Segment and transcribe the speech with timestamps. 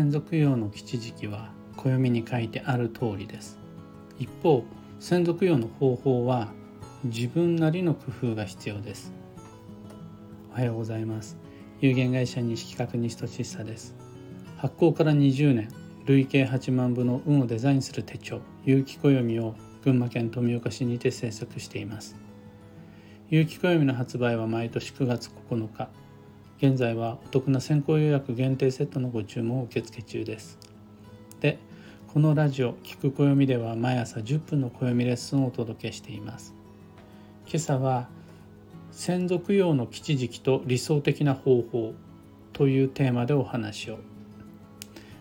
[0.00, 3.58] 先祖供養の吉時期は暦に書いてある通りです。
[4.18, 4.64] 一方
[4.98, 6.48] 先祖供養の方法は
[7.04, 9.12] 自分なりの工夫が必要です。
[10.52, 11.36] おはようございます。
[11.82, 13.94] 有限会社西企画西俊久です。
[14.56, 15.68] 発行から20年
[16.06, 19.54] 累計8万部の運をデザインする手帳有機暦を
[19.84, 22.16] 群馬県富岡市にて制作しています。
[23.28, 25.90] 有機暦の発売は毎年9月9日。
[26.62, 30.58] 現在はお得な先行予約限定セットのご注文を受付中です。
[31.40, 31.58] で
[32.12, 36.54] このラジオ「聞く暦」では毎朝10分の暦レッスンをお届けしています。
[37.46, 38.10] 今朝は
[38.92, 41.94] 先祖供養の吉時期と理想的な方法
[42.52, 43.98] というテーマでお話を。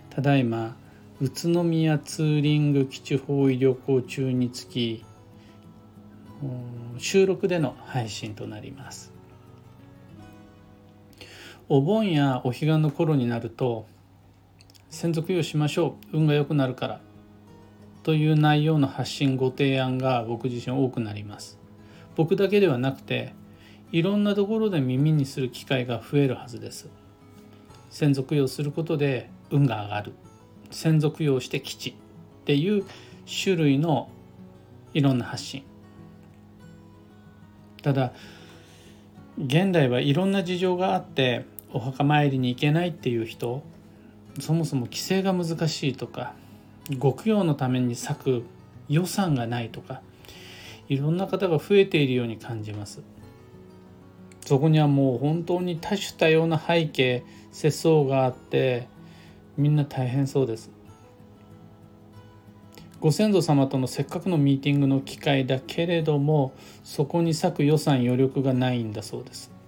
[0.09, 0.75] ただいま
[1.21, 5.05] 宇都宮ツーリング基地方位旅行中につき
[6.97, 9.18] 収録での配信となります。
[11.71, 13.85] お盆やお彼岸の頃になると
[14.89, 16.17] 先祖供養しましょう。
[16.17, 17.01] 運が良くなるから。
[18.01, 21.59] という内容の発信ご提案が僕自身多くなります。
[22.15, 23.35] 僕だけではなくて
[23.91, 26.89] いろんなところで耳にする機会が増えるはずです。
[27.91, 30.13] 先祖供養することで運が上がる。
[30.71, 31.91] 先祖供養して吉。
[31.91, 31.93] っ
[32.45, 32.83] ていう
[33.43, 34.09] 種類の
[34.95, 35.61] いろんな発信。
[37.83, 38.11] ただ
[39.37, 43.63] 現代はいろんな事情があってお墓参りに行けないっていう人
[44.39, 46.33] そもそも規制が難しいとか
[46.97, 48.43] ご供養のために割く
[48.87, 50.01] 予算がないとか
[50.87, 53.01] いろんな方が増えているように感じます。
[54.43, 58.87] そこにはもう本当に多種多様な背景世相があって
[59.55, 60.71] みんな大変そうです。
[62.99, 69.58] ご先祖様とのせっかくのミーティングの機会だけれどもそこに割く予算余力がないんだそうです。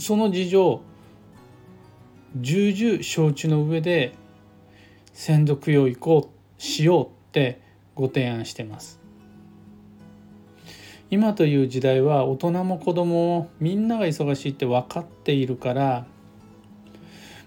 [0.00, 0.80] その事情
[2.36, 4.14] 重々承知の上で
[5.12, 7.60] 先祖供養行こうしようって
[7.94, 8.98] ご提案してます。
[11.10, 16.06] 今という時代は大人も子供もみんなが忙しいって分かっているから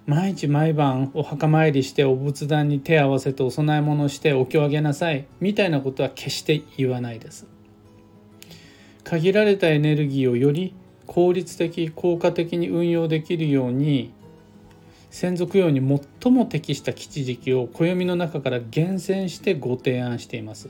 [0.05, 7.47] 毎日毎晩お墓参りしてお仏壇に手を合わせてお供え物してお経をあげなさいみたいなことは決して言わないです。
[9.05, 10.75] 限られたエネルギーをより
[11.13, 14.11] 効率的効果的に運用できるように
[15.11, 20.69] 先祖供養に最も適した吉時期を暦の中から厳選してご提案しています。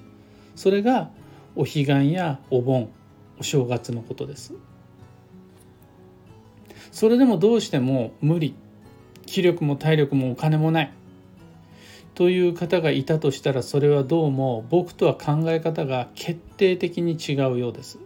[0.57, 1.11] それが
[1.55, 2.89] お彼岸やお盆
[3.39, 4.53] お正月のことです。
[6.91, 8.53] それでもどうしても無理。
[9.25, 10.91] 気力も体力もお金もない。
[12.15, 17.97] という方がいたとしたらそれはどうも僕とは考え方が決定的に違うようです。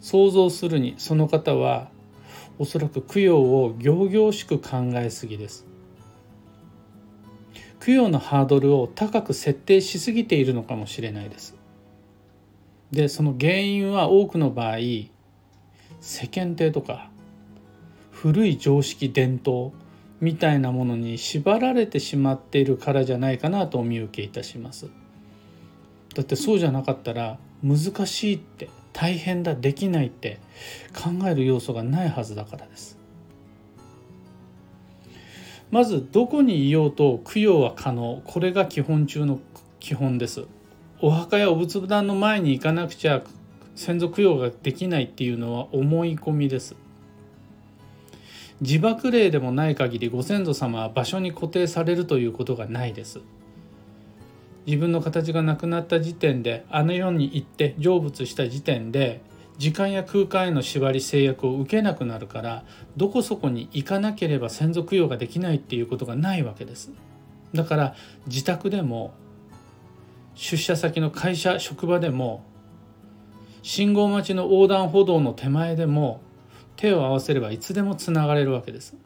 [0.00, 1.88] 想像するにその方は
[2.58, 5.66] おそらく供養を仰々しく考えすぎです。
[7.84, 11.54] 供養のハードルを高く設定しすぎているのかもしれないです。
[12.90, 14.76] でその原因は多くの場合
[16.00, 17.08] 世間体とか
[18.10, 19.72] 古い常識伝統
[20.20, 24.90] みたいなものに縛られてしまっているからじゃないかなとお見受けいたします。
[26.14, 28.68] だってそうじゃなかったら難しいって。
[29.00, 30.38] 大変だできないって
[30.94, 32.98] 考える要素がないはずだからです。
[35.70, 38.20] まずどこにいようと供養は可能。
[38.26, 39.40] これが基本中の
[39.78, 40.44] 基本です。
[41.00, 43.22] お墓やお仏壇の前に行かなくちゃ
[43.74, 46.76] 先祖供養ができないっていうのは思い込みです。
[48.60, 53.20] 自爆霊でもない限りご先祖様は場所に固定されるということがないです。
[54.66, 59.20] 自分の形がなくなった時点であの世に行って成仏した時点で
[59.58, 62.64] 時間や空間への縛り制約を受けなくなるから
[62.96, 66.90] どこそこに行かなければ先祖供養ができないっていうことがないわけです。
[67.52, 67.94] だから
[68.26, 69.12] 自宅でも
[70.34, 72.44] 出社先の会社職場でも
[73.62, 76.22] 信号待ちの横断歩道の手前でも
[76.76, 78.96] 手を合わせればいつでもつながれるわけです。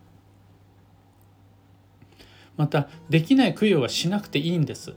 [2.57, 4.95] またできない供養はしなくていいんです。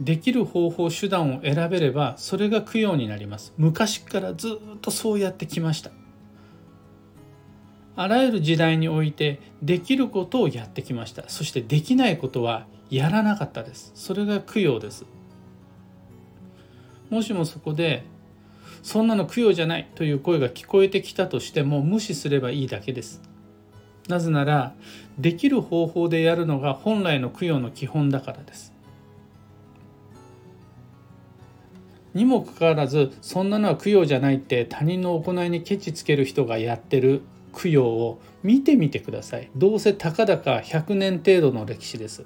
[0.00, 3.54] できる方法手段を選べればそれが供養になります。
[3.56, 5.90] 昔からずっとそうやってきました。
[7.98, 11.28] あらゆる時代においてできることをやってきました。
[11.28, 13.92] そしてできないことはやらなかったです。
[13.94, 15.06] それが供養です。
[17.08, 18.04] もしもそこで
[18.82, 23.22] そんなの供養じゃないという声が聞こえてきたとしても無視すればいいだけです。
[24.08, 24.74] なぜなら
[25.18, 28.75] できる方法でやるのが本来の供養の基本だからです。
[32.16, 37.20] にもかかわらずそんなのは供養じゃないって他人の行いにケチつける人がやってる
[37.52, 39.50] 供養を見てみてください。
[39.54, 42.24] どうせたかだか100年程度の歴史です。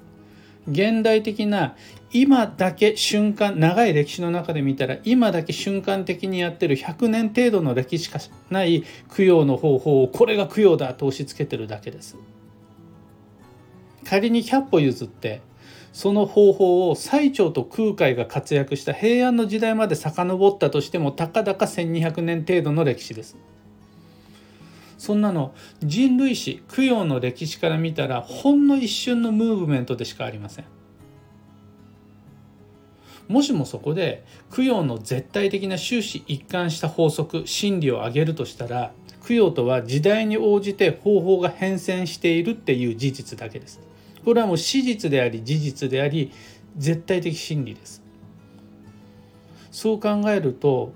[0.67, 1.75] 現代的な
[2.13, 8.83] 今だけ瞬間長い歴史の中で見たら今だけ瞬間的にやってる100年程度の歴史しかない
[9.15, 12.15] 供養の方法をこれが供養だと押し付けてるだけです。
[14.05, 15.41] 仮に100歩譲って
[15.93, 23.37] その方法を最澄と空海が活躍した平安の時代まで遡ったとしてもたかだか1200年程度の歴史です。
[24.97, 30.65] そんなの人類史供養の歴史から見たらほんの一瞬のムーブメントでしかありません。
[33.27, 34.23] もしもそこで
[34.55, 38.91] 供養の絶対的な終始一貫した法則真理を挙げるとしたら
[39.27, 43.90] 供養とは時代に応じて方法が変遷しているっていう事実だけです。
[44.23, 46.31] これはもう史実であり事実であり
[46.77, 48.01] 絶対的真理です
[49.71, 50.93] そう考えると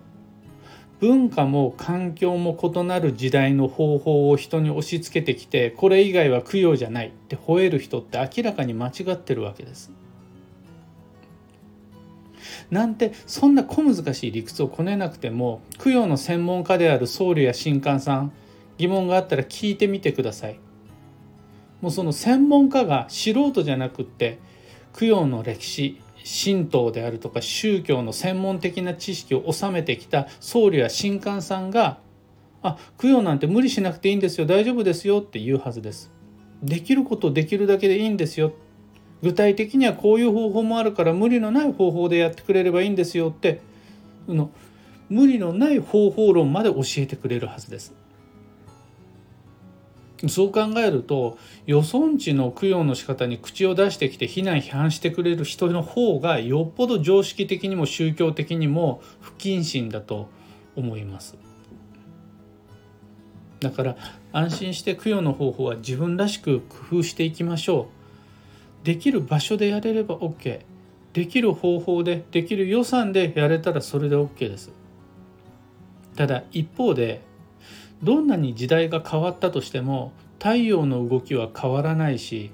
[1.00, 9.92] 文化も環境も異なる時代の方法を人に押し付けてきてこれ以外は供養じゃないって吠える人って明らかに間違ってるわけです。
[12.72, 18.32] なんてそんな小難しい理屈をこねなくても供養の専門家である僧侶や神官さん
[18.78, 20.60] 疑問があったら聞いてみてください。
[21.86, 24.40] もうその専門家が素人じゃなくって
[24.98, 32.00] 供養の歴史神道であるとか宗教の専門的な知識を収めてきた僧侶や神官さんが
[32.64, 36.12] 「あ供養なんて無理しなくていいんですよ大丈夫ですよ」って言うはずです。
[36.64, 38.54] できることできるだけでいいんですよ。
[39.22, 43.62] 具体的にはこういう方法もあるから無理のない方法でやってくれればいいんですよって
[44.28, 44.50] の
[45.08, 47.94] 無理のない方法論まで教えてくれるはずです。
[50.28, 60.30] そう考えると予存地の供養の仕方に口を出してきて非難批判してくれる人の方がよっぽど常識的にも宗教的にも不謹慎だと
[60.76, 61.36] 思います。
[63.60, 63.96] だから
[64.32, 67.90] 安心して供養の方法は自分らしく工夫していきましょ
[68.84, 68.86] う。
[68.86, 70.62] できる場所でやれれば OK。
[71.14, 74.72] できる方法でできる予算でやれたらそれで OK です。
[76.16, 77.22] ただ一方で
[78.04, 82.52] どんなに時代が変わったとしても太陽の動きは変わらないし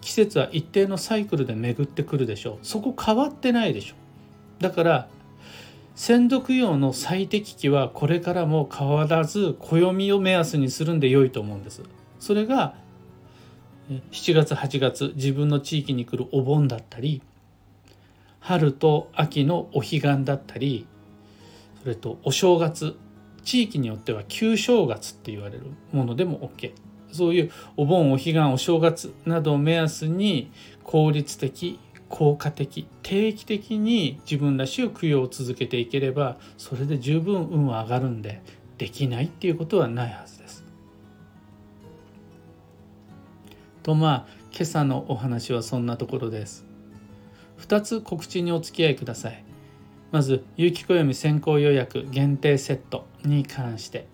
[0.00, 2.58] 季節は一定のサイクルで巡ってくるでしょう。
[2.62, 3.94] そこ変わってないでしょ
[4.60, 4.62] う。
[4.62, 5.08] だから
[5.94, 11.82] 先祖供養の最適期はこれからも変わらず暦を目安にするんで良いと思うんです。
[12.18, 12.74] それが
[14.10, 17.22] 7月8月自分の地域に来るお盆だったり
[18.40, 20.86] 春と秋のお彼岸だったり
[21.82, 22.96] それとお正月
[23.44, 26.72] 地域によっては旧正月って言われるものでも OK
[27.12, 30.50] そういうお盆お彼岸お正月などを目安に
[30.84, 31.78] 効率的
[32.08, 38.42] 効果的定期的に自分らしい供養を続けていければそれで十分運は上がるんで
[38.78, 40.64] できないっていうことはないはずです。
[43.82, 46.66] とまあ今朝のお話はそんなところです。
[47.60, 49.44] 2つ告知にお付き合いください。
[50.12, 54.06] まず有機暦先行予約限定セットに関して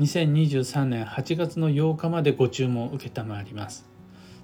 [0.00, 3.08] 2023年8月の8日までご注文を承
[3.44, 3.86] ります。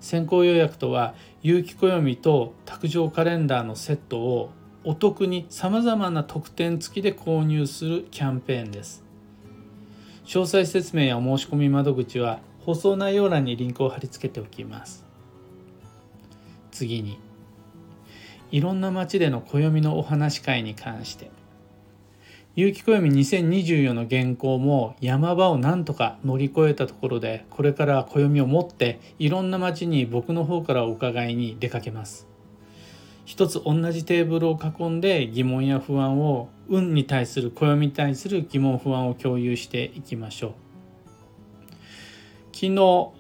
[0.01, 4.51] 先行予約とは有機暦と卓上カレンダーのセットを
[4.85, 9.05] お得にさまざまな特典付きで購入するキャンペーンです。
[10.27, 15.07] 詳細説明やお申し込み窓口は放送内容欄にリンクを貼り付けておきます。
[16.71, 17.19] 次に
[18.53, 21.31] いろんな街での暦のお話会に関して。
[22.55, 32.29] 有機暦2024の原稿も山場をなんとか乗り越えたところでこれから暦を持っていろんな街に僕の方からお伺いに出かけます。
[33.25, 40.53] 一つ同じテーブルを囲んで疑問や不安を運に対する暦に対する疑問不安を共有していきましょう。
[42.53, 43.13] 昨日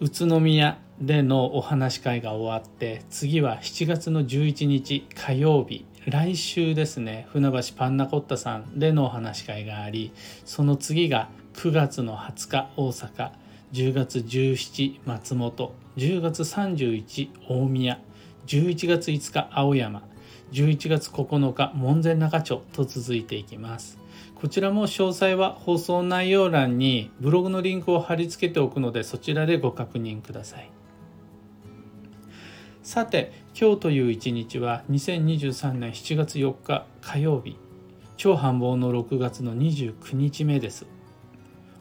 [0.00, 10.12] 宇都宮でのお話会が終わって次は7月の11日火曜日来週ですね船橋パンナコッタさんでのお話し会があり
[10.44, 13.30] その次が9月の20日大阪
[13.72, 18.00] 10月17松本10月31大宮
[18.46, 20.02] 11月5日青山
[20.52, 23.98] 11月9日門前仲町と続いていきます。
[24.36, 30.70] こちらも詳細は放送内容欄にブログのリンクを貼り付けておくのでそちらでご確認ください。
[32.84, 37.56] さて今日という一日は2023年7月4日火曜日。
[38.18, 40.84] 超繁忙の6月の29日目です。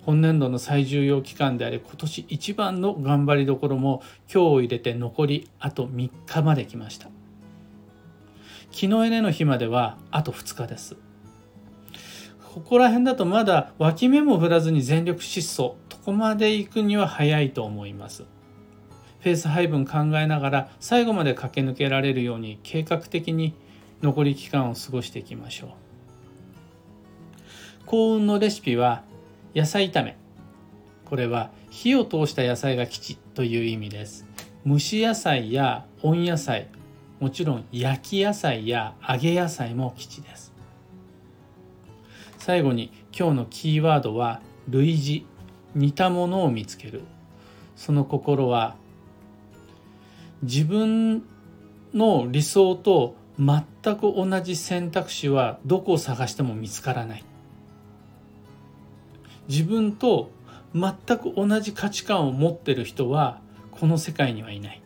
[0.03, 4.01] 本年度の最重要期間であり今年一番の頑張りどころも
[4.33, 7.09] 今日を入れて残りあと3日まで来ました。
[8.71, 10.95] 昨日エの日まではあと2日です。
[12.53, 15.75] ここら辺だとまだ脇目も振らずに全力疾走。
[15.89, 18.23] とこまで行くには早いと思います。
[19.23, 23.53] ペース配分考えながら最後まで駆け抜けられるように計画的に
[24.01, 25.69] 残り期間を過ごしていきましょう。
[27.85, 29.03] 幸運のレシピは
[29.55, 30.17] 野菜炒め。
[31.05, 34.25] これは火を通した野菜が吉という意味です。
[34.67, 36.67] 蒸し野菜や温野菜
[37.21, 40.51] もちろん焼き野菜や揚げ野菜も吉です。
[42.39, 45.25] 最後に今日のキーワードは類似。
[45.75, 47.03] 似たものを見つける。
[47.77, 48.75] その心は
[50.43, 51.23] 自分
[51.93, 57.23] の理想と全く同じ選択肢はどこを探しても見つからない。
[59.47, 60.31] 自分と
[60.73, 63.39] 全く同じ価値観を持ってる人は
[63.71, 64.81] この世界にはいない。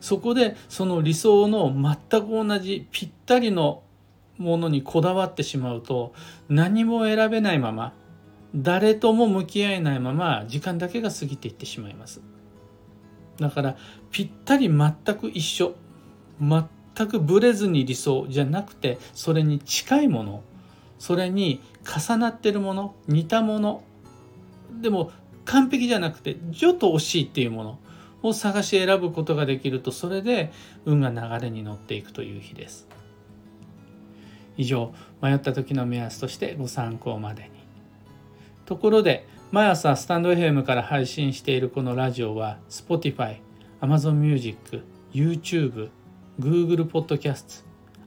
[0.00, 3.82] そこでその理想の全く同じぴったりの
[4.36, 6.12] ものにこだわってしまうと
[6.48, 7.92] 何も選べないまま
[8.54, 12.20] 誰とも向き合えないまま時間だけが過ぎていってしまいます。
[13.40, 13.76] だから
[14.10, 15.74] ぴったり全く一緒
[16.40, 20.42] 全くブレずに理想じゃなくてそれに近いもの
[20.98, 23.82] それに重なってるもの似たもの
[24.80, 25.12] でも
[25.44, 27.78] 完璧じゃなくてちょっと惜しいっていうもの
[28.22, 30.52] を探し選ぶことができるとそれで
[30.84, 32.88] 運が流れに乗っていくという日です。
[34.56, 34.92] 以上
[35.22, 37.50] 迷った時の目安としてご参考までに。
[38.66, 43.38] ところで毎朝スタンド FM から配信しているこのラジオは Spotify、
[43.80, 45.88] Amazon Music、YouTube、
[46.38, 47.64] Google Podcast、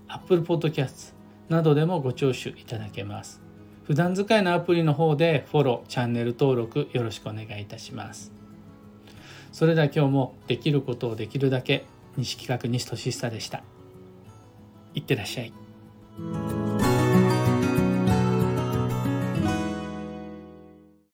[0.08, 1.14] Apple Podcast
[1.50, 3.42] などでもご聴取いただけます。
[3.86, 8.32] 普段使いのアプリの方でフォロー、チャンネル登録よろしくお願いいたします。
[9.52, 11.86] それでは今日もできることをできるだけ
[12.18, 13.64] 西企画西俊久でした。
[14.94, 15.54] いってらっしゃい。